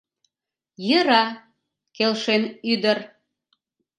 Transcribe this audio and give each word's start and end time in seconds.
—Йӧра!— 0.87 1.25
келшен 1.95 2.43
ӱдыр. 2.71 2.97